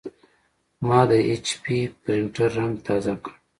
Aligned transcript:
ما 0.87 1.01
د 1.09 1.11
ایچ 1.27 1.47
پي 1.63 1.77
پرنټر 2.01 2.49
رنګ 2.57 2.73
تازه 2.85 3.13
کړ. 3.23 3.33